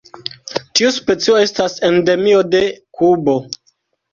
[0.79, 2.63] Tiu specio estas endemio de
[3.01, 3.37] Kubo.